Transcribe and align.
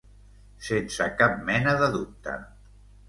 Sense 0.67 1.07
cap 1.19 1.37
mena 1.51 1.77
de 1.85 1.91
dubte. 1.97 2.39